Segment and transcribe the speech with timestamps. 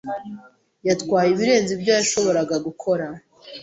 [0.87, 3.05] Yatwaye ibirenze ibyo yashoboraga gukora.